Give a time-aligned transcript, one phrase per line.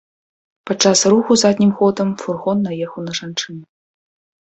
[0.69, 3.63] Падчас руху заднім ходам фургон наехаў на жанчыну.